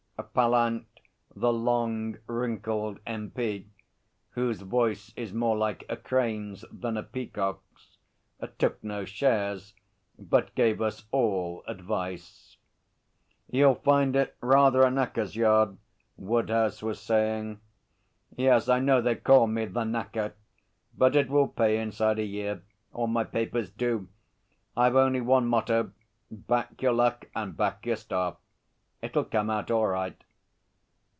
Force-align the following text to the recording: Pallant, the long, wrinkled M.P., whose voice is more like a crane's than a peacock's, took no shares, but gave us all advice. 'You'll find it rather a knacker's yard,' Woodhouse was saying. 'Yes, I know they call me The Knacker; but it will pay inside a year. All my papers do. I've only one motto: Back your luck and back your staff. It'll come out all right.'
Pallant, 0.35 0.85
the 1.35 1.51
long, 1.51 2.15
wrinkled 2.27 2.99
M.P., 3.07 3.67
whose 4.29 4.61
voice 4.61 5.11
is 5.15 5.33
more 5.33 5.57
like 5.57 5.83
a 5.89 5.97
crane's 5.97 6.63
than 6.71 6.95
a 6.95 7.01
peacock's, 7.01 7.97
took 8.59 8.81
no 8.83 9.03
shares, 9.03 9.73
but 10.19 10.53
gave 10.53 10.79
us 10.79 11.05
all 11.11 11.63
advice. 11.67 12.57
'You'll 13.49 13.73
find 13.75 14.15
it 14.15 14.37
rather 14.41 14.83
a 14.83 14.91
knacker's 14.91 15.35
yard,' 15.35 15.79
Woodhouse 16.17 16.83
was 16.83 17.01
saying. 17.01 17.59
'Yes, 18.35 18.69
I 18.69 18.79
know 18.79 19.01
they 19.01 19.15
call 19.15 19.47
me 19.47 19.65
The 19.65 19.85
Knacker; 19.85 20.33
but 20.95 21.15
it 21.15 21.29
will 21.31 21.47
pay 21.47 21.81
inside 21.81 22.19
a 22.19 22.23
year. 22.23 22.61
All 22.93 23.07
my 23.07 23.23
papers 23.23 23.71
do. 23.71 24.07
I've 24.77 24.95
only 24.95 25.19
one 25.19 25.47
motto: 25.47 25.91
Back 26.29 26.79
your 26.83 26.93
luck 26.93 27.25
and 27.35 27.57
back 27.57 27.87
your 27.87 27.95
staff. 27.95 28.37
It'll 29.03 29.23
come 29.23 29.49
out 29.49 29.71
all 29.71 29.87
right.' 29.87 30.23